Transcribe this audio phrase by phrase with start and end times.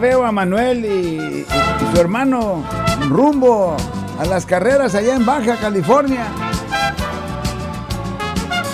[0.00, 1.44] veo a Manuel y,
[1.92, 2.64] su hermano
[3.08, 3.76] rumbo
[4.18, 6.26] a las carreras allá en Baja California.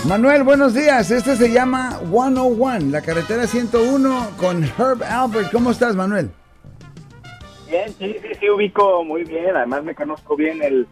[0.07, 1.11] Manuel, buenos días.
[1.11, 5.51] Este se llama 101, la carretera 101 con Herb Albert.
[5.51, 6.31] ¿Cómo estás, Manuel?
[7.69, 9.57] Bien, sí, sí, sí, ubico muy bien.
[9.57, 10.87] Además me conozco bien el,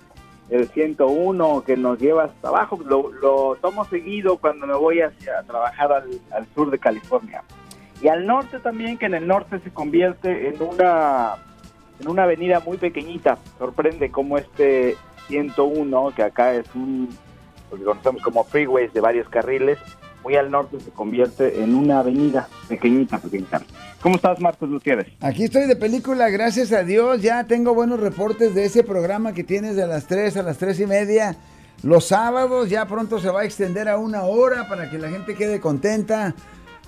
[0.50, 2.80] el 101 que nos lleva hasta abajo.
[2.84, 7.44] Lo, tomo seguido cuando me voy hacia trabajar al, sur de California.
[8.04, 11.36] Y al norte también, que en el norte se convierte en una,
[11.98, 13.38] en una avenida muy pequeñita.
[13.58, 17.08] Sorprende cómo este 101, que acá es un,
[17.70, 19.78] lo que conocemos como freeways de varios carriles,
[20.22, 23.62] muy al norte se convierte en una avenida pequeñita, pequeñita.
[24.02, 25.08] ¿Cómo estás, Marcos Gutiérrez?
[25.22, 27.22] Aquí estoy de película, gracias a Dios.
[27.22, 30.78] Ya tengo buenos reportes de ese programa que tienes de las 3 a las 3
[30.80, 31.36] y media.
[31.82, 35.34] Los sábados ya pronto se va a extender a una hora para que la gente
[35.34, 36.34] quede contenta.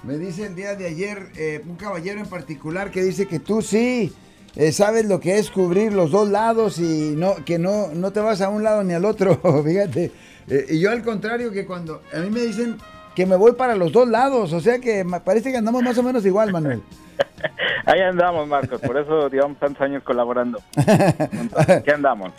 [0.06, 3.60] Me dice el día de ayer eh, un caballero en particular que dice que tú
[3.60, 4.14] sí
[4.54, 8.20] eh, sabes lo que es cubrir los dos lados y no que no, no te
[8.20, 10.12] vas a un lado ni al otro, fíjate.
[10.48, 12.76] Eh, y yo al contrario que cuando a mí me dicen
[13.16, 16.04] que me voy para los dos lados, o sea que parece que andamos más o
[16.04, 16.82] menos igual, Manuel.
[17.84, 20.60] Ahí andamos, Marcos, por eso llevamos tantos años colaborando.
[21.84, 22.32] ¿Qué andamos?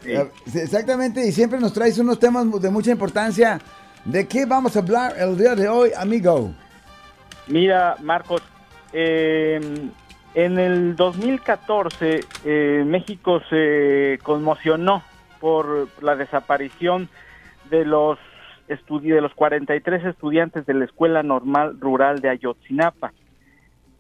[0.54, 3.60] Exactamente, y siempre nos traes unos temas de mucha importancia.
[4.06, 6.54] ¿De qué vamos a hablar el día de hoy, amigo?
[7.50, 8.42] Mira, Marcos,
[8.94, 9.60] eh,
[10.34, 15.02] en el 2014 eh, México se conmocionó
[15.40, 17.10] por la desaparición
[17.70, 18.20] de los
[18.68, 23.14] de los 43 estudiantes de la Escuela Normal Rural de Ayotzinapa.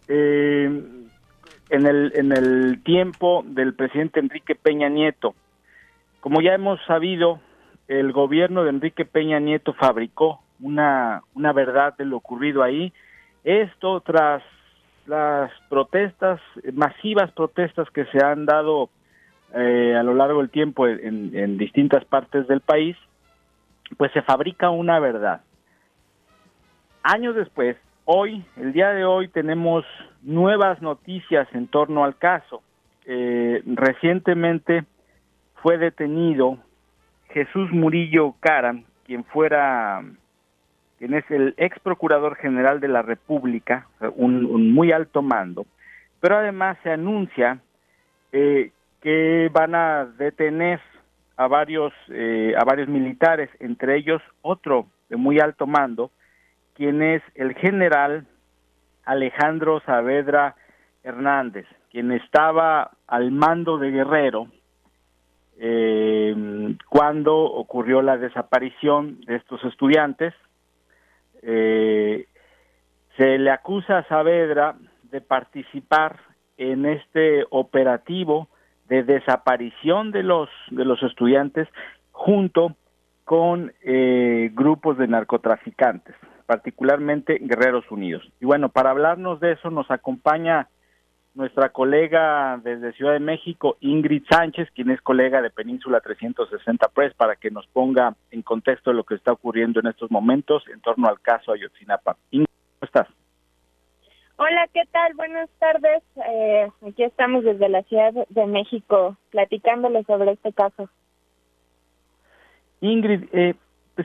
[0.09, 0.69] Eh,
[1.69, 5.35] en, el, en el tiempo del presidente Enrique Peña Nieto.
[6.19, 7.39] Como ya hemos sabido,
[7.87, 12.93] el gobierno de Enrique Peña Nieto fabricó una, una verdad de lo ocurrido ahí.
[13.47, 14.43] Esto tras
[15.05, 16.41] las protestas,
[16.73, 18.89] masivas protestas que se han dado
[19.55, 22.97] eh, a lo largo del tiempo en, distintas partes del país,
[23.95, 25.43] pues se fabrica una verdad.
[27.03, 29.85] Años después, hoy, el día de hoy, tenemos
[30.23, 32.61] nuevas noticias en torno al caso.
[33.05, 34.83] Eh, recientemente
[35.61, 36.57] fue detenido
[37.29, 38.75] Jesús Murillo Cara,
[39.05, 40.03] quien fuera,
[40.97, 45.65] quien es el ex procurador general de la República, un, muy alto mando,
[46.19, 47.59] pero además se anuncia
[48.31, 48.71] eh,
[49.01, 50.79] que van a detener
[51.37, 56.11] a varios eh, a varios militares, entre ellos otro de muy alto mando,
[56.73, 58.25] quien es el general
[59.05, 60.55] Alejandro Saavedra
[61.03, 64.47] Hernández, quien estaba al mando de Guerrero
[65.59, 70.33] eh, cuando ocurrió la desaparición de estos estudiantes.
[71.41, 72.27] Eh,
[73.17, 76.19] se le acusa a Saavedra de participar
[76.57, 78.47] en este operativo
[78.89, 81.67] de desaparición de los de los estudiantes
[82.11, 82.75] junto
[83.25, 86.15] con eh, grupos de narcotraficantes,
[86.45, 88.23] particularmente Guerreros Unidos.
[88.39, 90.69] Y bueno, para hablarnos de eso nos acompaña
[91.37, 97.13] nuestra colega desde Ciudad de México, Ingrid Sánchez, quien es colega de Península 360 Press,
[97.13, 101.07] para que nos ponga en contexto lo que está ocurriendo en estos momentos en torno
[101.07, 102.17] al caso Ayotzinapa.
[102.31, 102.47] Ingrid,
[102.79, 103.07] ¿cómo estás?
[104.37, 105.13] Hola, ¿qué tal?
[105.13, 106.03] Buenas tardes.
[106.27, 110.89] Eh, aquí estamos desde la Ciudad de México platicándole sobre este caso.
[112.81, 113.53] Ingrid, eh,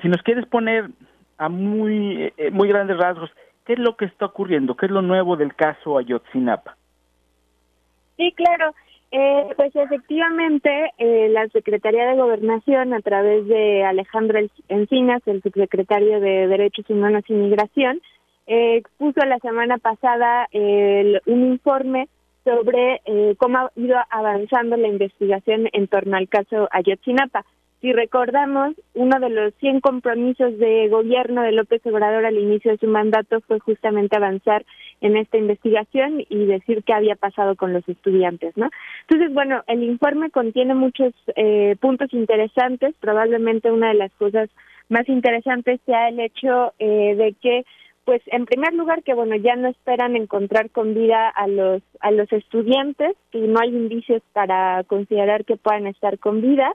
[0.01, 0.91] si nos quieres poner
[1.39, 3.31] a muy, eh, muy grandes rasgos,
[3.65, 4.77] ¿qué es lo que está ocurriendo?
[4.77, 6.77] ¿Qué es lo nuevo del caso Ayotzinapa?
[8.23, 8.73] Sí, claro.
[9.57, 14.39] pues efectivamente, la Secretaría de Gobernación, a través de Alejandro
[14.69, 18.01] Encinas, el subsecretario de Derechos Humanos y Migración,
[18.47, 22.09] eh, expuso la semana pasada un informe
[22.45, 27.45] sobre eh, cómo ha ido avanzando la investigación en torno al caso Ayotzinapa.
[27.81, 32.79] Si recordamos, uno de los 100 compromisos de gobierno de López Obrador al inicio de
[32.79, 34.65] su mandato fue justamente avanzar
[35.03, 38.71] en esta investigación y decir qué había pasado con los estudiantes, ¿no?
[39.03, 42.95] Entonces, bueno, el informe contiene muchos eh, puntos interesantes.
[43.01, 44.49] Probablemente una de las cosas
[44.89, 47.65] más interesantes sea el hecho eh, de que
[48.05, 52.11] pues en primer lugar que bueno ya no esperan encontrar con vida a los a
[52.11, 56.73] los estudiantes y no hay indicios para considerar que puedan estar con vida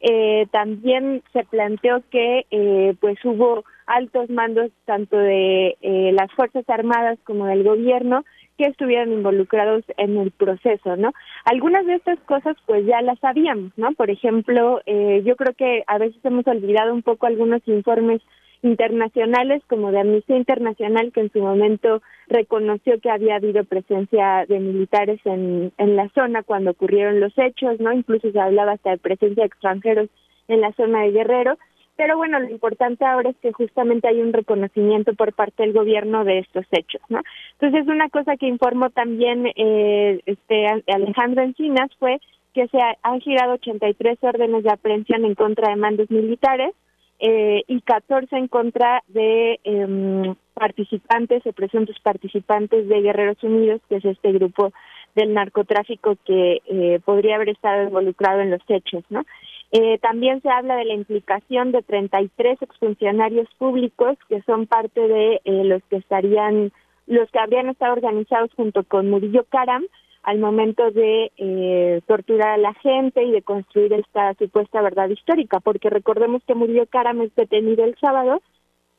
[0.00, 6.64] eh, también se planteó que eh, pues hubo altos mandos tanto de eh, las fuerzas
[6.68, 8.24] armadas como del gobierno
[8.56, 11.12] que estuvieron involucrados en el proceso, ¿no?
[11.44, 13.92] Algunas de estas cosas pues ya las sabíamos, ¿no?
[13.92, 18.20] Por ejemplo, yo creo que a veces hemos olvidado un poco algunos informes
[18.62, 24.60] internacionales como de Amnistía Internacional que en su momento reconoció que había habido presencia de
[24.60, 27.92] militares en, en la zona cuando ocurrieron los hechos, ¿no?
[27.92, 30.08] Incluso se hablaba hasta de presencia de extranjeros
[30.48, 31.58] en la zona de Guerrero.
[31.96, 36.24] Pero bueno, lo importante ahora es que justamente hay un reconocimiento por parte del gobierno
[36.24, 37.20] de estos hechos, ¿no?
[37.60, 42.18] Entonces, una cosa que informó también eh, este Alejandro Encinas fue
[42.54, 46.74] que se han girado 83 órdenes de aprehensión en contra de mandos militares,
[47.20, 53.96] eh, y 14 en contra de eh, participantes o presuntos participantes de Guerreros Unidos, que
[53.96, 54.72] es este grupo
[55.14, 59.24] del narcotráfico que eh, podría haber estado involucrado en los hechos, ¿no?
[59.72, 65.40] Eh, también se habla de la implicación de 33 exfuncionarios públicos que son parte de
[65.44, 66.72] eh, los que estarían,
[67.06, 69.84] los que habrían estado organizados junto con Murillo Karam
[70.22, 75.60] al momento de eh, torturar a la gente y de construir esta supuesta verdad histórica,
[75.60, 78.40] porque recordemos que murió Karam es detenido el sábado,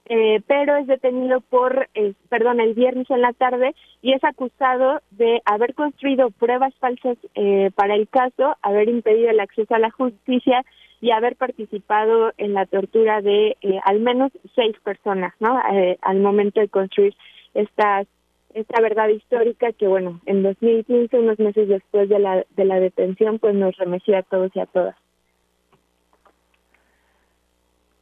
[0.05, 4.99] eh, pero es detenido por, eh, perdón, el viernes en la tarde y es acusado
[5.11, 9.91] de haber construido pruebas falsas eh, para el caso, haber impedido el acceso a la
[9.91, 10.65] justicia
[11.01, 15.59] y haber participado en la tortura de eh, al menos seis personas, ¿no?
[16.01, 17.15] Al momento de construir
[17.53, 18.07] estas
[18.53, 23.39] esta verdad histórica que, bueno, en 2015, unos meses después de la, de la detención,
[23.39, 24.95] pues nos remeció a todos y a todas.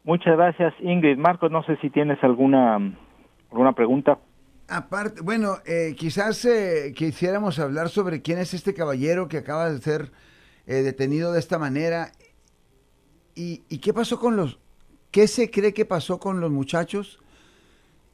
[0.04, 1.18] Muchas gracias, Ingrid.
[1.18, 2.76] Marcos, no sé si tienes alguna,
[3.52, 4.18] alguna pregunta.
[4.68, 9.80] Aparte, bueno, eh, quizás eh, quisiéramos hablar sobre quién es este caballero que acaba de
[9.80, 10.12] ser
[10.68, 12.12] eh, detenido de esta manera
[13.36, 14.60] y, y qué pasó con los,
[15.12, 17.20] qué se cree que pasó con los muchachos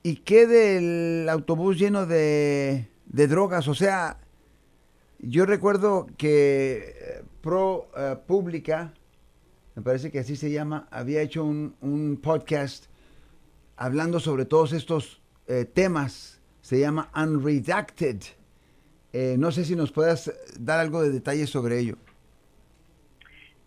[0.05, 3.67] ¿Y qué del autobús lleno de, drogas?
[3.67, 4.19] O sea,
[5.17, 8.93] yo recuerdo que eh, Pro uh, Pública,
[9.73, 12.85] me parece que así se llama, había hecho un, un podcast
[13.77, 16.39] hablando sobre todos estos eh, temas.
[16.61, 18.21] Se llama Unredacted.
[19.11, 21.95] Eh, no sé si nos puedas dar algo de detalle sobre ello.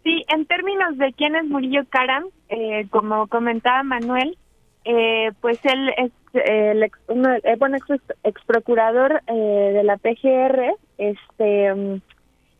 [0.04, 4.38] Sí, en términos de quién es Murillo Karam, eh, como comentaba Manuel,
[4.90, 12.00] eh, pues él es el ex, eh, bueno, ex, procurador eh, de la PGR, este,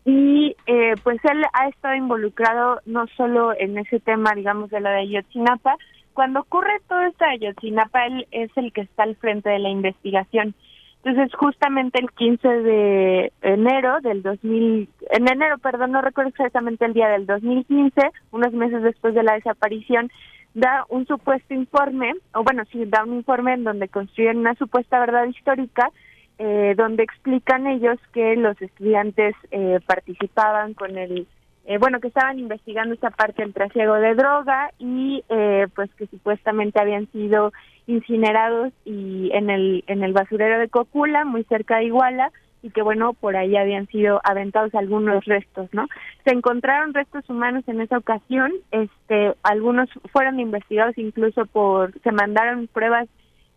[0.04, 4.90] y eh, pues él ha estado involucrado no solo en ese tema, digamos, de la
[4.90, 5.76] de Ayotzinapa,
[6.12, 9.70] cuando ocurre todo esto de Ayotzinapa, él es el que está al frente de la
[9.70, 10.54] investigación.
[11.02, 16.92] Entonces, justamente el 15 de enero del 2000, en enero, perdón, no recuerdo exactamente el
[16.92, 17.94] día del 2015,
[18.32, 20.10] unos meses después de la desaparición,
[20.54, 24.98] da un supuesto informe, o bueno, sí, da un informe en donde construyen una supuesta
[24.98, 25.90] verdad histórica,
[26.38, 31.26] eh, donde explican ellos que los estudiantes eh, participaban con el,
[31.70, 36.06] eh, bueno, que estaban investigando esa parte del trasiego de droga y eh, pues que
[36.06, 37.52] supuestamente habían sido
[37.86, 42.32] incinerados y en el en el basurero de Cocula, muy cerca de Iguala,
[42.62, 45.86] y que bueno, por ahí habían sido aventados algunos restos, ¿no?
[46.24, 52.66] Se encontraron restos humanos en esa ocasión, este, algunos fueron investigados incluso por, se mandaron
[52.66, 53.08] pruebas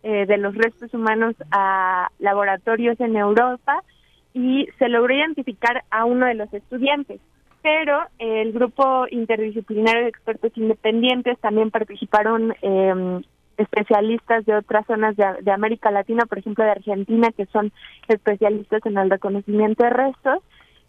[0.02, 3.82] eh, de los restos humanos a laboratorios en Europa
[4.34, 7.20] y se logró identificar a uno de los estudiantes.
[7.62, 13.22] Pero el grupo interdisciplinario de expertos independientes también participaron eh,
[13.56, 17.72] especialistas de otras zonas de, América Latina, por ejemplo de Argentina, que son
[18.08, 20.38] especialistas en el reconocimiento de restos,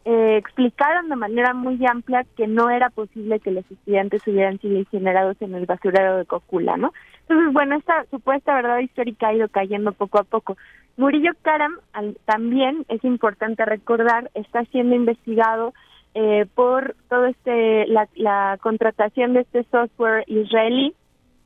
[0.06, 4.78] eh, explicaron de manera muy amplia que no era posible que los estudiantes hubieran sido
[4.78, 6.94] incinerados en el basurero de Cocula, ¿no?
[7.22, 10.58] Entonces, bueno, esta supuesta verdad histórica ha ido cayendo poco a poco.
[10.98, 11.78] Murillo Karam
[12.26, 15.74] también, es importante recordar, está siendo investigado
[16.16, 20.94] eh, por todo este la, la contratación de este software israelí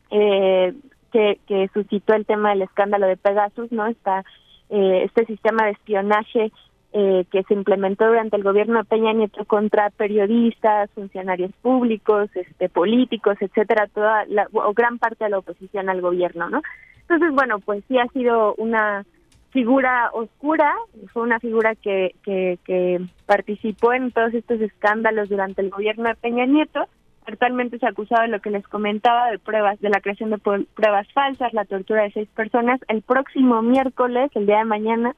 [0.09, 0.73] eh,
[1.17, 3.87] que, que suscitó el tema del escándalo de Pegasus, ¿no?
[3.87, 4.23] Está
[4.69, 6.51] eh, este sistema de espionaje
[6.93, 12.69] eh, que se implementó durante el gobierno de Peña Nieto contra periodistas, funcionarios públicos, este,
[12.69, 16.61] políticos, etcétera, toda la, o gran parte de la oposición al gobierno, ¿no?
[17.01, 19.03] Entonces, bueno, pues sí ha sido una
[19.49, 20.75] figura oscura,
[21.13, 26.15] fue una figura que, que, que participó en todos estos escándalos durante el gobierno de
[26.15, 26.87] Peña Nieto
[27.27, 30.37] Actualmente se ha acusado de lo que les comentaba de pruebas, de la creación de
[30.37, 32.79] pruebas falsas, la tortura de seis personas.
[32.87, 35.13] El próximo miércoles, el día de mañana,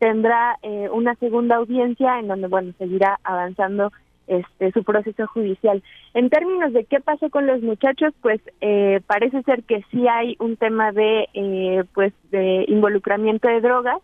[0.00, 3.92] tendrá eh, una segunda audiencia en donde, bueno, seguirá avanzando
[4.26, 5.84] este su proceso judicial.
[6.14, 10.36] En términos de qué pasó con los muchachos, pues eh, parece ser que sí hay
[10.40, 13.98] un tema de, eh, pues, de involucramiento de drogas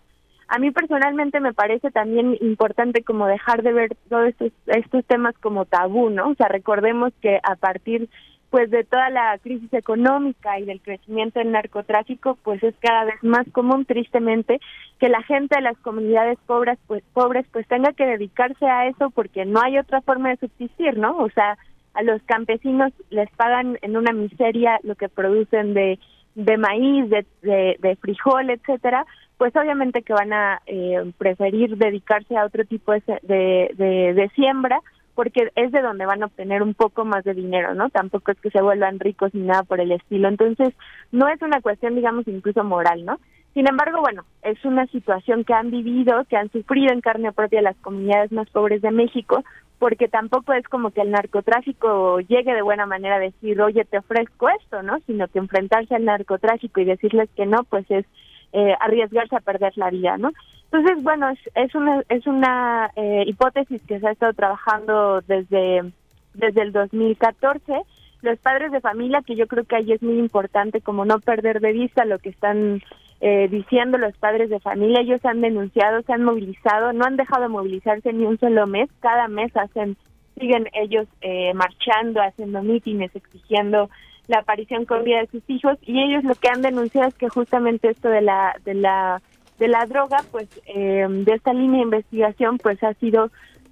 [0.48, 4.32] a mí personalmente me parece también importante como dejar de ver todos
[4.66, 6.30] estos, temas como tabú, ¿no?
[6.30, 8.08] O sea, recordemos que a partir
[8.50, 13.22] pues de toda la crisis económica y del crecimiento del narcotráfico, pues es cada vez
[13.22, 14.58] más común, tristemente,
[14.98, 19.10] que la gente de las comunidades pobres, pues pobres, pues tenga que dedicarse a eso
[19.10, 21.18] porque no hay otra forma de subsistir, ¿no?
[21.18, 21.58] O sea,
[21.92, 25.98] a los campesinos les pagan en una miseria lo que producen de
[26.38, 29.04] de maíz, de, de, frijol, etcétera,
[29.38, 34.80] pues obviamente que van a eh, preferir dedicarse a otro tipo de, de, de, siembra
[35.14, 37.88] porque es de donde van a obtener un poco más de dinero, ¿no?
[37.90, 40.28] Tampoco es que se vuelvan ricos ni nada por el estilo.
[40.28, 40.74] Entonces,
[41.10, 43.18] no es una cuestión, digamos, incluso moral, ¿no?
[43.54, 47.62] Sin embargo, bueno, es una situación que han vivido, que han sufrido en carne propia
[47.62, 49.42] las comunidades más pobres de México,
[49.80, 53.98] porque tampoco es como que el narcotráfico llegue de buena manera a decir, oye, te
[53.98, 54.98] ofrezco esto, ¿no?
[55.06, 58.04] Sino que enfrentarse al narcotráfico y decirles que no, pues es
[58.52, 60.32] eh, arriesgarse a perder la vida, ¿no?
[60.70, 65.92] Entonces, bueno, es, es una, es una eh, hipótesis que se ha estado trabajando desde,
[66.34, 67.82] desde el 2014.
[68.20, 71.60] Los padres de familia, que yo creo que ahí es muy importante como no perder
[71.60, 72.82] de vista lo que están
[73.20, 77.42] eh, diciendo los padres de familia, ellos han denunciado, se han movilizado, no han dejado
[77.42, 79.96] de movilizarse ni un solo mes, cada mes hacen,
[80.38, 83.90] siguen ellos eh, marchando, haciendo mítines, exigiendo
[84.28, 87.28] la aparición con vida de sus hijos y ellos lo que han denunciado es que
[87.28, 89.20] justamente esto de la de la
[89.58, 93.30] de la droga, pues eh, de esta línea de investigación, pues ha sido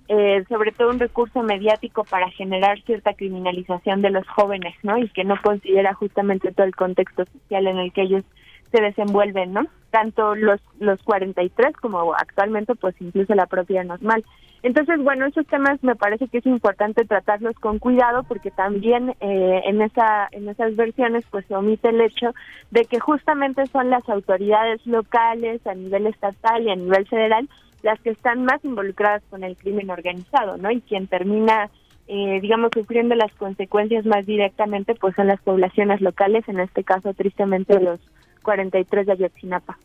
[0.08, 4.98] eh, sobre todo un recurso mediático para generar cierta criminalización de los jóvenes, ¿no?
[4.98, 8.24] Y que no considera justamente todo el contexto social en el que ellos
[8.72, 9.66] se desenvuelven, ¿no?
[9.90, 14.24] Tanto los los 43 como actualmente, pues incluso la propia normal.
[14.62, 19.60] Entonces, bueno, esos temas me parece que es importante tratarlos con cuidado porque también eh,
[19.64, 22.34] en esa en esas versiones pues se omite el hecho
[22.70, 27.48] de que justamente son las autoridades locales a nivel estatal y a nivel federal
[27.82, 30.70] las que están más involucradas con el crimen organizado, ¿no?
[30.70, 31.70] Y quien termina
[32.08, 37.14] eh, digamos, sufriendo las consecuencias más directamente, pues son las poblaciones locales, en este caso,
[37.14, 37.98] tristemente, los
[38.46, 39.76] 43 de Ayotzinapa.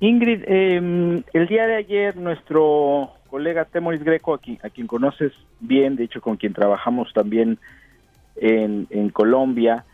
[0.00, 5.32] Ingrid, eh, el día de ayer nuestro colega Temoris Greco, a quien, a quien conoces
[5.60, 7.58] bien, de hecho con quien trabajamos también
[8.34, 9.84] en, Colombia,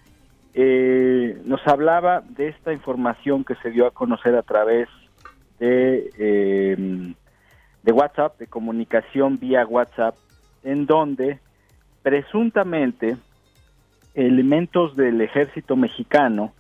[0.54, 4.88] eh, nos hablaba de esta información que se dio a conocer a través
[5.58, 7.14] de,
[7.82, 10.14] de WhatsApp, de comunicación vía WhatsApp,
[10.62, 11.40] en donde
[12.02, 13.16] presuntamente
[14.16, 16.52] elementos del ejército mexicano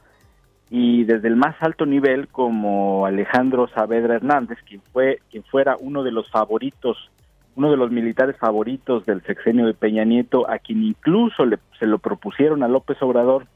[0.68, 6.02] y desde el más alto nivel como Alejandro Saavedra Hernández, quien fue quien fuera uno
[6.02, 7.10] de los favoritos,
[7.54, 11.86] uno de los militares favoritos del sexenio de Peña Nieto, a quien incluso le, se
[11.86, 13.46] lo propusieron a López Obrador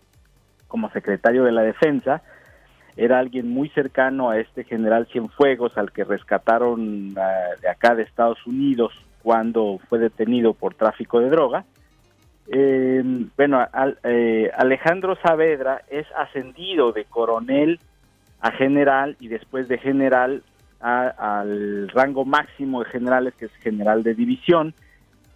[0.66, 2.22] como secretario de la Defensa,
[2.96, 7.30] era alguien muy cercano a este general Cienfuegos, al que rescataron ah,
[7.60, 8.92] de acá de Estados Unidos
[9.22, 11.64] cuando fue detenido por tráfico de droga
[12.52, 13.02] eh,
[13.36, 13.64] bueno,
[14.02, 17.78] eh, Alejandro Saavedra es ascendido de coronel
[18.40, 20.42] a general y después de general
[20.80, 24.74] al rango máximo de generales, que es general de división.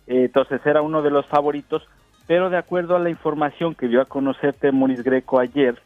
[0.08, 1.86] Eh, entonces era uno de los favoritos,
[2.26, 5.78] pero de acuerdo a la información que dio a conocer Temoris Greco ayer,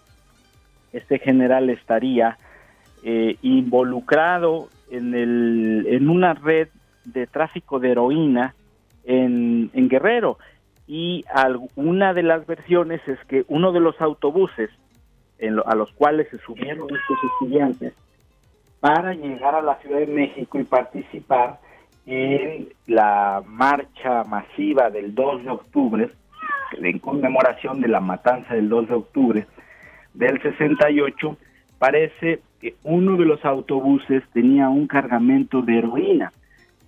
[0.94, 2.38] este general estaría
[3.02, 6.68] eh, involucrado en, el, en una red
[7.04, 8.54] de tráfico de heroína
[9.04, 10.38] en Guerrero
[10.88, 11.22] y
[11.76, 14.70] una de las versiones es que uno de los autobuses
[15.66, 17.92] a los cuales se subieron estos estudiantes
[18.80, 21.60] para llegar a la Ciudad de México y participar
[22.06, 26.10] en la marcha masiva del 2 de octubre,
[26.72, 29.46] en conmemoración de la matanza del 2 de octubre
[30.14, 31.36] del 68,
[31.78, 36.32] parece que uno de los autobuses tenía un cargamento de heroína.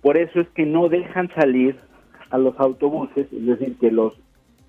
[0.01, 1.79] Por eso es que no dejan salir
[2.31, 4.13] a los autobuses, es decir, que los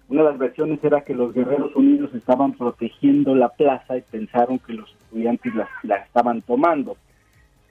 [0.09, 4.59] una de las versiones era que los Guerreros Unidos estaban protegiendo la plaza y pensaron
[4.59, 6.99] que los estudiantes la, estaban tomando.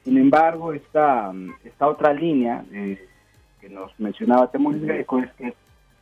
[0.03, 1.31] Sin embargo, esta,
[1.63, 2.97] esta otra línea eh,
[3.59, 5.53] que nos mencionaba Temuris Greco es que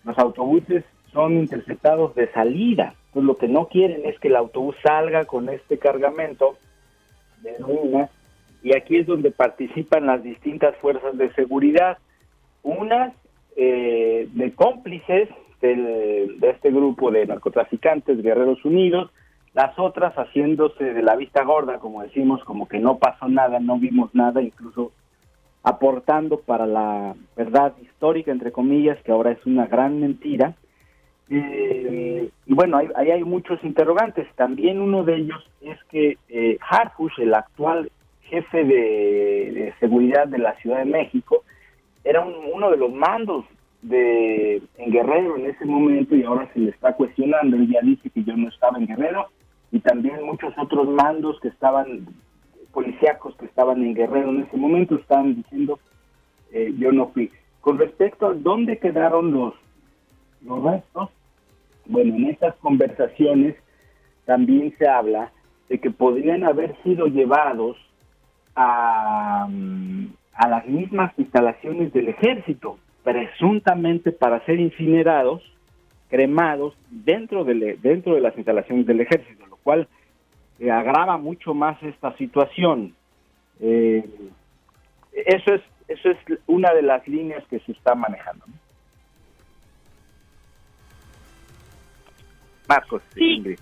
[0.05, 2.95] los autobuses son interceptados de salida.
[3.07, 6.57] Entonces, lo que no quieren es que el autobús salga con este cargamento
[7.41, 8.09] de heroína
[8.63, 11.97] y aquí es donde participan las distintas fuerzas de seguridad.
[12.63, 13.13] Unas
[13.61, 15.27] eh, de cómplices
[15.59, 19.11] de este grupo de narcotraficantes Guerreros Unidos,
[19.53, 23.77] las otras haciéndose de la vista gorda, como decimos, como que no pasó nada, no
[23.77, 24.93] vimos nada, incluso
[25.61, 30.55] aportando para la verdad histórica, entre comillas, que ahora es una gran mentira.
[31.29, 34.25] Eh, y bueno, ahí hay, muchos interrogantes.
[34.35, 40.55] También uno de ellos es que eh, Harfush, el actual jefe de seguridad de la
[40.61, 41.43] Ciudad de México,
[42.03, 43.45] era uno de los mandos
[43.81, 47.55] de en Guerrero en ese momento y ahora se le está cuestionando.
[47.55, 49.27] Él ya dice que yo no estaba en Guerrero
[49.71, 52.07] y también muchos otros mandos que estaban,
[52.71, 55.79] policíacos que estaban en Guerrero en ese momento estaban diciendo
[56.51, 57.31] eh, yo no fui.
[57.61, 59.53] Con respecto a dónde quedaron los,
[60.41, 61.09] los restos,
[61.85, 63.55] bueno, en estas conversaciones
[64.25, 65.31] también se habla
[65.69, 67.77] de que podrían haber sido llevados
[68.55, 69.47] a,
[70.39, 75.43] a las mismas instalaciones del ejército, presuntamente para ser incinerados,
[76.09, 79.89] cremados dentro de, dentro de las instalaciones del ejército, lo cual
[80.59, 82.95] eh, agrava mucho más esta situación.
[83.59, 84.01] Eh,
[85.11, 86.17] eso es eso es
[86.47, 88.45] una de las líneas que se está manejando.
[92.67, 93.55] Marcos, sí.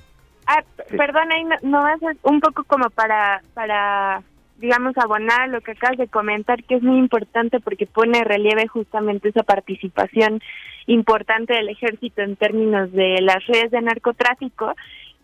[0.46, 4.22] Ah, perdón, ahí no, ser un poco como para, para,
[4.58, 9.30] digamos, abonar lo que acabas de comentar, que es muy importante porque pone relieve justamente
[9.30, 10.42] esa participación
[10.88, 14.74] importante del ejército en términos de las redes de narcotráfico.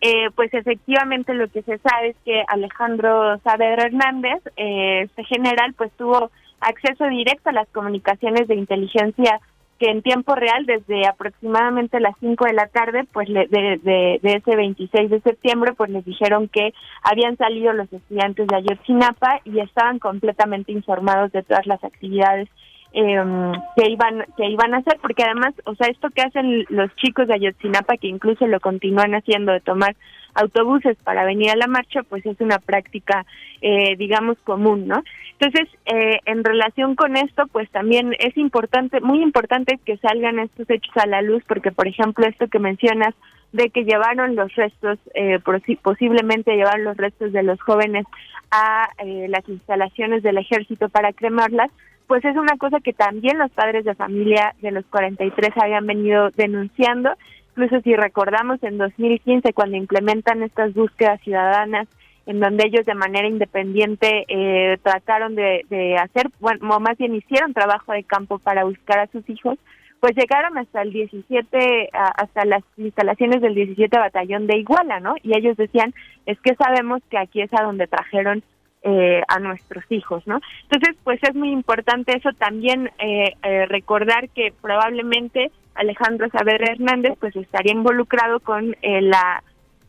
[0.00, 5.74] Eh, pues efectivamente lo que se sabe es que Alejandro Saavedra Hernández, eh, este general,
[5.74, 9.40] pues tuvo acceso directo a las comunicaciones de inteligencia
[9.78, 14.56] que en tiempo real, desde aproximadamente las 5 de la tarde, pues de, de, ese
[14.56, 19.98] 26 de septiembre, pues les dijeron que habían salido los estudiantes de Ayotzinapa y estaban
[19.98, 22.48] completamente informados de todas las actividades
[22.96, 23.22] eh,
[23.76, 27.26] que iban que iban a hacer porque además o sea esto que hacen los chicos
[27.26, 29.96] de Ayotzinapa que incluso lo continúan haciendo de tomar
[30.34, 33.24] autobuses para venir a la marcha pues es una práctica
[33.60, 35.02] eh, digamos común no
[35.38, 40.68] entonces eh, en relación con esto pues también es importante muy importante que salgan estos
[40.70, 43.14] hechos a la luz porque por ejemplo esto que mencionas
[43.54, 45.38] de que llevaron los restos, eh,
[45.80, 48.04] posiblemente llevaron los restos de los jóvenes
[48.50, 51.70] a eh, las instalaciones del ejército para cremarlas,
[52.08, 56.30] pues es una cosa que también los padres de familia de los 43 habían venido
[56.30, 57.10] denunciando.
[57.56, 61.86] Incluso si recordamos en 2015 cuando implementan estas búsquedas ciudadanas
[62.26, 67.52] en donde ellos de manera independiente eh, trataron de, de hacer, bueno, más bien hicieron
[67.52, 69.58] trabajo de campo para buscar a sus hijos,
[70.00, 75.14] pues llegaron hasta el 17, hasta las instalaciones del 17 Batallón de Iguala, ¿no?
[75.22, 75.94] Y ellos decían,
[76.26, 78.42] es que sabemos que aquí es a donde trajeron
[78.82, 80.40] eh, a nuestros hijos, ¿no?
[80.64, 87.14] Entonces, pues es muy importante eso también eh, eh, recordar que probablemente Alejandro Saavedra Hernández
[87.20, 89.42] pues estaría involucrado con la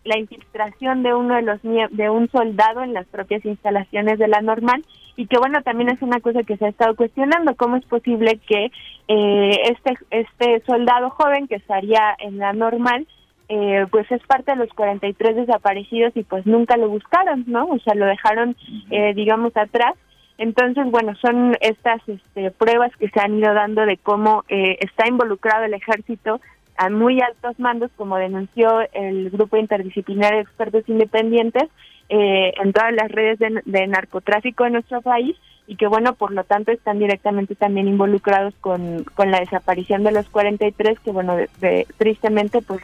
[0.03, 4.41] la infiltración de uno de los de un soldado en las propias instalaciones de la
[4.41, 7.85] normal y que bueno también es una cosa que se ha estado cuestionando cómo es
[7.85, 8.71] posible que
[9.07, 13.07] este este soldado joven que estaría en la normal
[13.47, 17.65] eh, pues es parte de los 43 desaparecidos y pues nunca lo buscaron, ¿no?
[17.67, 18.55] O sea, lo dejaron,
[18.89, 19.93] eh, digamos, atrás.
[20.37, 25.07] Entonces, bueno, son estas este, pruebas que se han ido dando de cómo eh, está
[25.07, 26.41] involucrado el ejército
[26.77, 31.69] a muy altos mandos, como denunció el grupo interdisciplinario de expertos independientes,
[32.07, 35.35] en todas las redes de narcotráfico en nuestro país
[35.67, 40.11] y que bueno, por lo tanto están directamente también involucrados con, con la desaparición de
[40.11, 42.81] los 43 que bueno, de, tristemente pues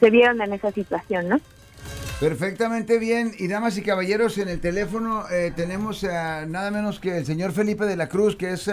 [0.00, 1.40] se vieron en esa situación, ¿no?
[2.20, 3.32] Perfectamente bien.
[3.38, 7.84] Y damas y caballeros, en el teléfono eh, tenemos nada menos que el señor Felipe
[7.84, 8.70] de la Cruz, que es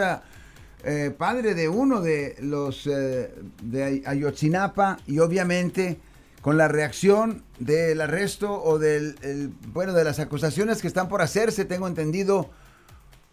[0.84, 6.00] eh, padre de uno de los eh, de Ayotzinapa y obviamente
[6.42, 11.66] con la reacción del arresto o del bueno de las acusaciones que están por hacerse,
[11.66, 12.50] tengo entendido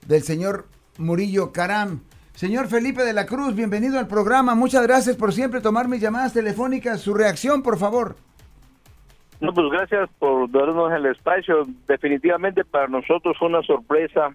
[0.06, 0.66] del señor
[0.98, 2.02] Murillo Caram.
[2.34, 4.54] Señor Felipe de la Cruz, bienvenido al programa.
[4.54, 7.00] Muchas gracias por siempre tomar mis llamadas telefónicas.
[7.00, 8.16] Su reacción, por favor.
[9.40, 11.64] No, pues gracias por darnos el espacio.
[11.86, 14.34] Definitivamente para nosotros fue una sorpresa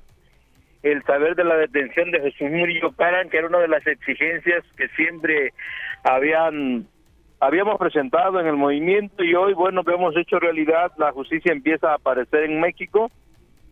[0.81, 4.63] el saber de la detención de Jesús Murillo Caram, que era una de las exigencias
[4.77, 5.53] que siempre
[6.03, 6.87] habían
[7.39, 11.91] habíamos presentado en el movimiento y hoy, bueno, que hemos hecho realidad, la justicia empieza
[11.91, 13.11] a aparecer en México.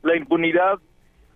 [0.03, 0.79] La impunidad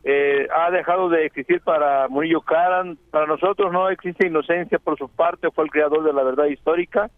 [0.04, 2.98] eh, ha dejado de existir para Murillo Caran.
[3.10, 7.10] Para nosotros no existe inocencia por su parte, fue el creador de la verdad histórica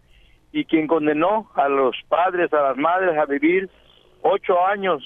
[0.51, 3.69] y quien condenó a los padres, a las madres a vivir
[4.21, 5.03] ocho años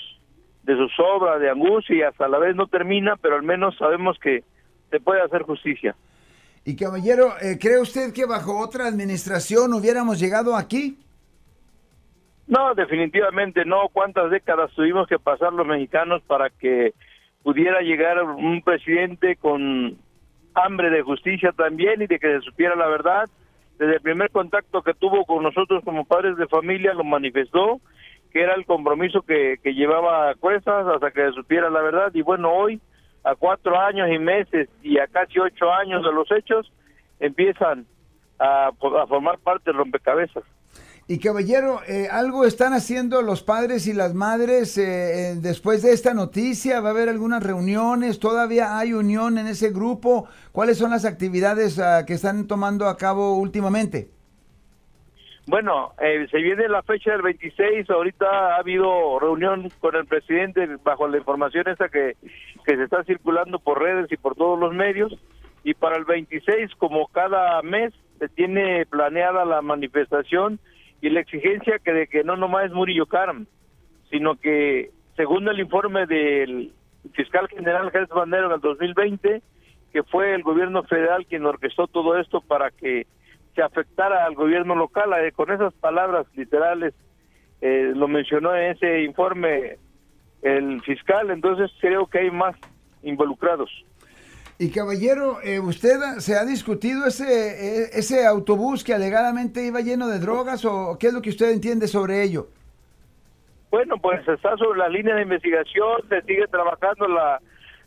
[0.63, 4.17] de sus obras de angustia y hasta la vez no termina, pero al menos sabemos
[4.19, 4.43] que
[4.89, 5.95] se puede hacer justicia.
[6.63, 10.99] Y caballero, eh, ¿cree usted que bajo otra administración hubiéramos llegado aquí?
[12.47, 13.89] No, definitivamente no.
[13.91, 16.93] ¿Cuántas décadas tuvimos que pasar los mexicanos para que
[17.43, 19.97] pudiera llegar un presidente con
[20.53, 23.29] hambre de justicia también y de que se supiera la verdad.
[23.81, 27.81] Desde el primer contacto que tuvo con nosotros como padres de familia lo manifestó,
[28.31, 32.11] que era el compromiso que, que llevaba a cuestas hasta que supiera la verdad.
[32.13, 32.79] Y bueno, hoy,
[33.23, 36.71] a cuatro años y meses y a casi ocho años de los hechos,
[37.19, 37.87] empiezan
[38.37, 40.43] a, formar parte del rompecabezas.
[41.11, 44.83] Y caballero, eh, ¿algo están haciendo los padres y las madres eh,
[45.31, 46.79] eh, después de esta noticia?
[46.79, 48.17] ¿Va a haber algunas reuniones?
[48.17, 50.29] ¿Todavía hay unión en ese grupo?
[50.53, 54.07] ¿Cuáles son las actividades ah, que están tomando a cabo últimamente?
[55.47, 61.09] Bueno, se viene la fecha del 26, ahorita ha habido reunión con el presidente bajo
[61.09, 62.15] la información esa que,
[62.65, 65.11] que se está circulando por redes y por todos los medios,
[65.65, 70.57] y para el 26, como cada mes, se tiene planeada la manifestación
[71.01, 73.47] y la exigencia que de que no nomás es Murillo Karam,
[74.09, 76.73] sino que según el informe del
[77.13, 79.41] fiscal general Jesús Bandero en el 2020,
[79.91, 83.07] que fue el gobierno federal quien orquestó todo esto para que
[83.55, 86.93] se afectara al gobierno local, eh, con esas palabras literales,
[87.61, 89.77] eh, lo mencionó en ese informe
[90.41, 92.55] el fiscal, entonces creo que hay más
[93.03, 93.69] involucrados.
[94.61, 100.07] Y caballero, eh, ¿usted se ha discutido ese, eh, ese autobús que alegadamente iba lleno
[100.07, 102.45] de drogas o qué es lo que usted entiende sobre ello?
[103.71, 107.41] Bueno, pues está sobre la línea de investigación, se sigue trabajando, la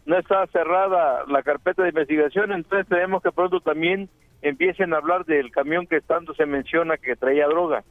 [0.05, 4.09] no está cerrada la carpeta de investigación, entonces tenemos que pronto también
[4.43, 7.85] empiecen a hablar del camión que tanto se menciona que traía droga.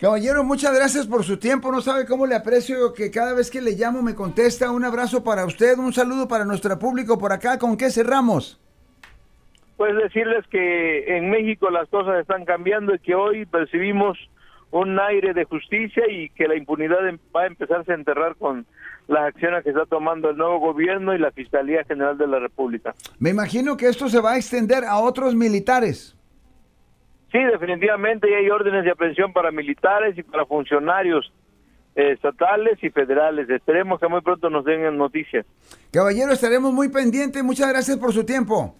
[0.00, 1.70] Caballero, muchas gracias por su tiempo.
[1.70, 4.70] No sabe cómo le aprecio que cada vez que le llamo me contesta.
[4.70, 7.58] Un abrazo para usted, un saludo para nuestro público por acá.
[7.58, 8.58] ¿Con qué cerramos?
[9.76, 14.16] Pues decirles que en México las cosas están cambiando y que hoy percibimos
[14.70, 18.64] un aire de justicia y que la impunidad em, va a empezarse a enterrar con
[19.06, 22.94] las acciones que está tomando el nuevo gobierno y la Fiscalía General de la República.
[23.18, 26.16] Me imagino que esto se va a extender a otros militares.
[27.32, 31.32] Sí, definitivamente hay órdenes de aprehensión para militares y para funcionarios
[31.94, 33.48] eh, estatales y federales.
[33.48, 35.46] Esperemos que muy pronto nos den noticias.
[35.92, 37.42] Caballero, estaremos muy pendientes.
[37.42, 38.74] Muchas gracias por su tiempo.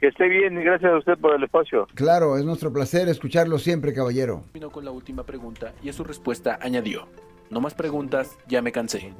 [0.00, 1.86] Que esté bien y gracias a usted por el espacio.
[1.94, 4.44] Claro, es nuestro placer escucharlo siempre, caballero.
[4.52, 7.06] Vino con la última pregunta y a su respuesta añadió,
[7.50, 9.12] no más preguntas, ya me cansé.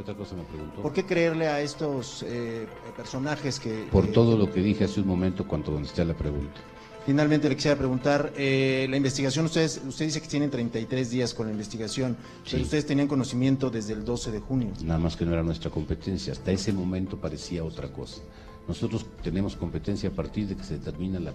[0.00, 0.82] Otra cosa me preguntó?
[0.82, 3.88] ¿Por qué creerle a estos eh, personajes que...
[3.90, 6.60] Por todo lo que dije hace un momento cuando contesté la pregunta.
[7.06, 11.46] Finalmente le quisiera preguntar, eh, la investigación, ustedes, usted dice que tienen 33 días con
[11.46, 12.16] la investigación,
[12.50, 14.72] pero ustedes tenían conocimiento desde el 12 de junio.
[14.82, 18.22] Nada más que no era nuestra competencia, hasta ese momento parecía otra cosa.
[18.66, 21.32] Nosotros tenemos competencia a partir de que se determina la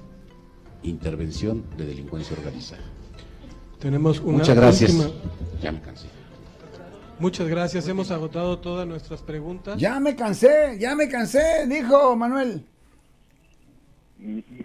[0.83, 2.83] intervención de delincuencia organizada.
[3.79, 4.93] Tenemos una Muchas gracias.
[5.63, 6.20] Ya me cansé.
[7.21, 9.77] Muchas gracias, hemos agotado todas nuestras preguntas.
[9.77, 12.65] Ya me cansé, ya me cansé, dijo Manuel.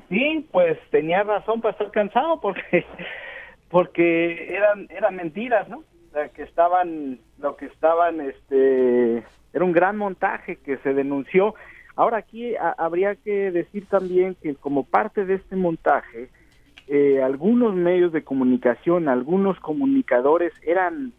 [0.08, 2.86] Sí, pues tenía razón para estar cansado porque
[3.68, 5.84] porque eran eran mentiras, ¿no?
[6.14, 9.18] O que estaban lo que estaban este
[9.52, 11.54] era un gran montaje que se denunció.
[11.94, 16.30] Ahora aquí habría que decir también que como parte de este montaje
[16.88, 21.12] eh, algunos medios de comunicación, algunos comunicadores eran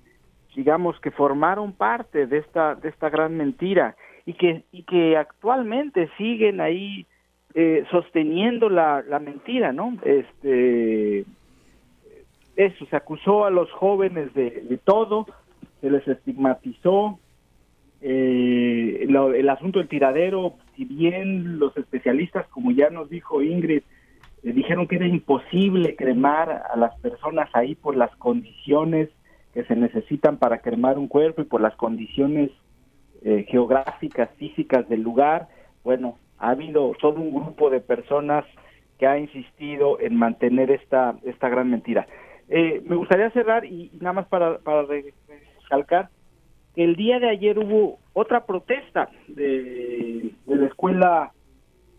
[0.57, 6.09] digamos que formaron parte de esta de esta gran mentira y que y que actualmente
[6.17, 7.05] siguen ahí
[7.53, 11.25] eh, sosteniendo la, la mentira no este
[12.55, 15.27] eso se acusó a los jóvenes de, todo
[15.79, 17.19] se les estigmatizó
[18.01, 23.83] eh, el asunto del tiradero si bien los especialistas como ya nos dijo Ingrid
[24.41, 29.09] eh, dijeron que era imposible cremar a las personas ahí por las condiciones
[29.53, 32.51] que se necesitan para cremar un cuerpo y por las condiciones
[33.23, 35.47] eh, geográficas, físicas del lugar,
[35.83, 38.45] bueno, ha habido todo un grupo de personas
[38.99, 42.07] que ha insistido en mantener esta, esta gran mentira.
[42.49, 46.09] Eh, me gustaría cerrar y, nada más para, para recalcar
[46.75, 51.31] que el día de ayer hubo otra protesta de, de la escuela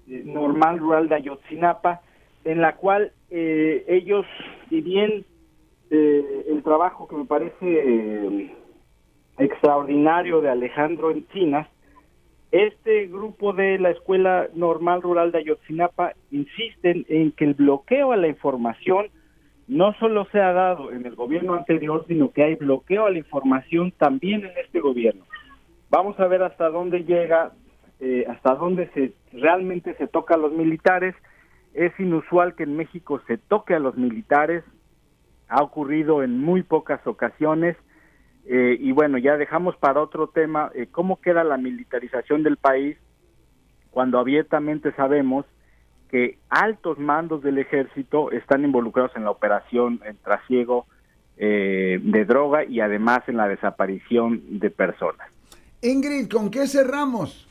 [0.09, 2.03] eh, normal rural de Ayotzinapa,
[2.45, 4.25] en la cual ellos,
[4.71, 5.27] si bien
[5.91, 8.55] eh, el trabajo que me parece eh,
[9.39, 11.69] extraordinario de Alejandro Encinas.
[12.51, 18.17] Este grupo de la Escuela Normal Rural de Ayotzinapa insisten en que el bloqueo a
[18.17, 19.09] la información
[19.67, 23.19] no solo se ha dado en el gobierno anterior, sino que hay bloqueo a la
[23.19, 25.25] información también en este gobierno.
[25.91, 27.53] Vamos a ver hasta dónde llega,
[28.01, 31.15] eh, hasta dónde se realmente se toca a los militares.
[31.75, 34.65] Es inusual que en México se toque a los militares,
[35.49, 37.77] ha ocurrido en muy pocas ocasiones
[38.47, 42.97] eh, y bueno, ya dejamos para otro tema eh, cómo queda la militarización del país
[43.91, 45.45] cuando abiertamente sabemos
[46.11, 50.87] que altos mandos del ejército están involucrados en la operación en trasiego
[51.37, 55.29] eh, de droga y además en la desaparición de personas.
[55.83, 57.47] Ingrid, ¿con qué cerramos?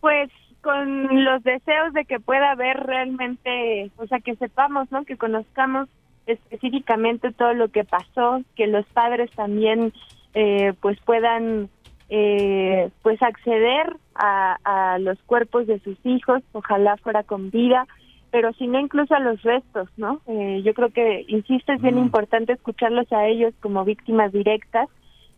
[0.00, 0.30] Pues
[0.62, 5.04] con los deseos de que pueda haber realmente, o sea, que sepamos, ¿no?
[5.04, 5.88] Que conozcamos
[6.26, 9.92] específicamente todo lo que pasó, que los padres también
[10.34, 11.68] eh, pues puedan
[12.08, 17.86] eh, pues acceder a, a, los cuerpos de sus hijos, ojalá fuera con vida,
[18.30, 20.20] pero si no incluso a los restos, ¿no?
[20.26, 22.04] Eh, yo creo que, insisto, es bien mm.
[22.04, 24.88] importante escucharlos a ellos como víctimas directas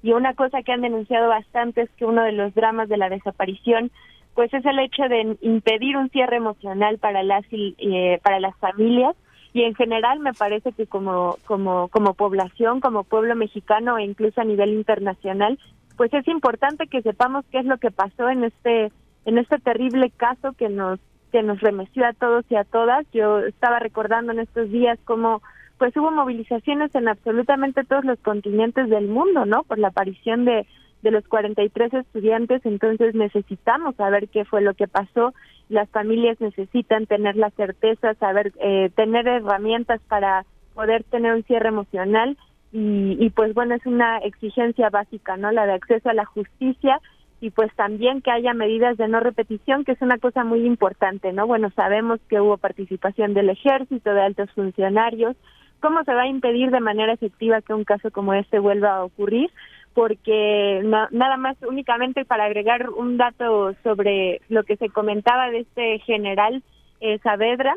[0.03, 3.09] y una cosa que han denunciado bastante es que uno de los dramas de la
[3.09, 3.91] desaparición
[4.35, 9.17] pues es el hecho de impedir un cierre emocional para las eh, para las familias.
[9.53, 14.41] Y en general me parece que como como como población como pueblo mexicano e incluso
[14.41, 15.59] a nivel internacional
[15.97, 18.91] pues es importante que sepamos qué es lo que pasó en este
[19.25, 20.99] en este terrible caso que nos
[21.31, 23.07] que nos remeció a todos y a todas.
[23.13, 25.43] Yo estaba recordando en estos días cómo
[25.79, 30.67] pues hubo movilizaciones en absolutamente todos los continentes del mundo no por la aparición de
[31.05, 35.33] de los 43 estudiantes, entonces necesitamos saber qué fue lo que pasó.
[35.69, 41.69] Las familias necesitan tener la certeza, saber, eh, tener herramientas para poder tener un cierre
[41.69, 42.37] emocional
[42.73, 45.53] y, y pues bueno, es una exigencia básica, ¿no?
[45.53, 47.01] La de acceso a la justicia
[47.41, 51.33] y pues también que haya medidas de no repetición, que es una cosa muy importante,
[51.33, 51.47] ¿no?
[51.47, 55.37] Bueno, sabemos que hubo participación del ejército, de altos funcionarios,
[55.81, 59.05] ¿cómo se va a impedir de manera efectiva que un caso como este vuelva a
[59.05, 59.51] ocurrir?
[59.95, 66.01] Porque nada más únicamente para agregar un dato sobre lo que se comentaba de este
[66.01, 66.63] general
[67.01, 67.75] eh, Saavedra,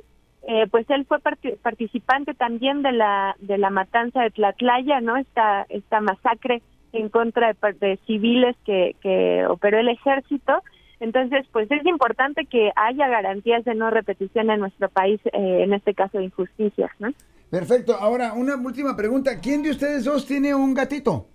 [0.47, 5.17] eh, pues él fue participante también de la de la matanza de Tlatlaya, ¿no?
[5.17, 6.62] Esta esta masacre
[6.93, 10.63] en contra de, civiles que, que operó el ejército.
[10.99, 15.73] Entonces, pues es importante que haya garantías de no repetición en nuestro país, eh, en
[15.73, 17.10] este caso de injusticias, ¿no?
[17.51, 17.95] Perfecto.
[17.99, 19.39] Ahora, una última pregunta.
[19.39, 21.27] ¿Quién de ustedes dos tiene un gatito?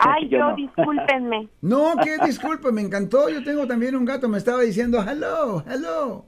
[0.00, 1.48] Ay, yo, discúlpenme.
[1.62, 3.28] No, qué disculpe, me encantó.
[3.28, 6.24] Yo tengo también un gato, me estaba diciendo hello, hello.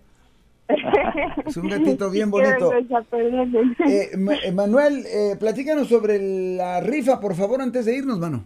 [1.47, 2.73] Es un gatito bien bonito.
[2.73, 6.19] Eh, eh, Manuel, eh, platícanos sobre
[6.57, 8.45] la rifa, por favor, antes de irnos, mano.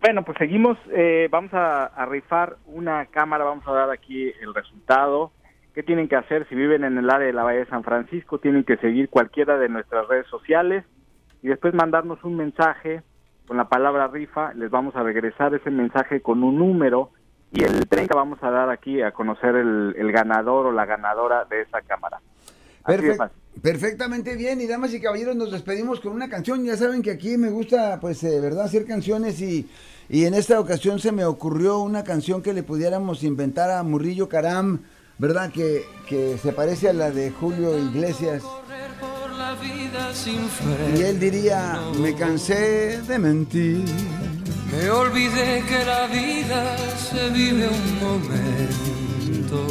[0.00, 0.78] Bueno, pues seguimos.
[0.92, 3.44] Eh, vamos a, a, rifar una cámara.
[3.44, 5.32] Vamos a dar aquí el resultado.
[5.74, 8.38] ¿Qué tienen que hacer si viven en el área de la Bahía de San Francisco?
[8.38, 10.84] Tienen que seguir cualquiera de nuestras redes sociales
[11.42, 13.02] y después mandarnos un mensaje
[13.48, 17.10] con la palabra rifa, les vamos a regresar ese mensaje con un número
[17.50, 21.62] y el 30 vamos a dar aquí a conocer el, ganador o la ganadora de
[21.62, 22.20] esa cámara.
[23.62, 26.62] perfectamente bien y damas y caballeros nos despedimos con una canción.
[26.62, 29.66] Ya saben que aquí me gusta pues eh, verdad hacer canciones y,
[30.10, 34.28] y en esta ocasión se me ocurrió una canción que le pudiéramos inventar a Murillo
[34.28, 34.80] Caram,
[35.16, 38.44] verdad que, que se parece a la de Julio Iglesias.
[40.26, 43.84] Y él diría, me cansé de mentir.
[44.72, 49.66] Me olvidé que la vida se vive un momento.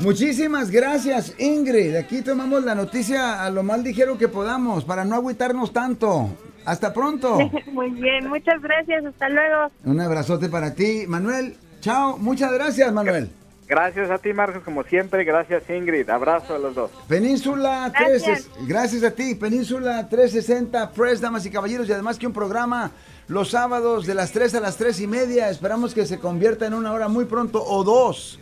[0.00, 1.96] Muchísimas gracias, Ingrid.
[1.96, 6.30] Aquí tomamos la noticia a lo más ligero que podamos para no agüitarnos tanto.
[6.64, 7.38] Hasta pronto.
[7.72, 9.04] Muy bien, muchas gracias.
[9.04, 9.70] Hasta luego.
[9.84, 11.56] Un abrazote para ti, Manuel.
[11.80, 13.30] Chao, muchas gracias, Manuel.
[13.68, 15.24] Gracias a ti, Marcos, como siempre.
[15.24, 16.08] Gracias, Ingrid.
[16.08, 16.90] Abrazo a los dos.
[17.06, 19.34] Península 3, gracias a ti.
[19.34, 21.88] Península 360 Press, damas y caballeros.
[21.88, 22.92] Y además que un programa
[23.26, 25.50] los sábados de las 3 a las 3 y media.
[25.50, 28.40] Esperamos que se convierta en una hora muy pronto o dos